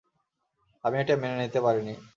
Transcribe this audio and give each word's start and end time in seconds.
আমি 0.83 0.95
এটা 1.01 1.13
মেনে 1.21 1.35
নিতে 1.41 1.59
পারিনি। 1.65 1.93